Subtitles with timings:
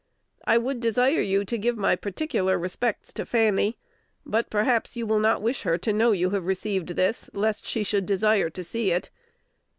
[0.45, 3.77] I would desire you to give my particular respects to Fanny;
[4.25, 7.83] but perhaps you will not wish her to know you have received this, lest she
[7.83, 9.11] should desire to see it.